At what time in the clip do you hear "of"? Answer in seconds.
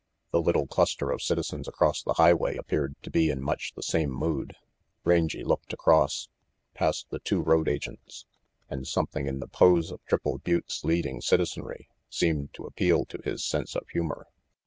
1.11-1.21, 9.91-10.03, 13.75-13.87